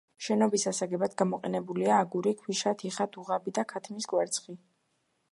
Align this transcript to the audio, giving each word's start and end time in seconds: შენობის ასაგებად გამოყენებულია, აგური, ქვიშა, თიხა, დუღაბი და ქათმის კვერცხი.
შენობის 0.25 0.63
ასაგებად 0.69 1.11
გამოყენებულია, 1.21 1.99
აგური, 2.05 2.33
ქვიშა, 2.39 2.73
თიხა, 2.79 3.07
დუღაბი 3.17 3.53
და 3.59 3.65
ქათმის 3.73 4.09
კვერცხი. 4.13 4.57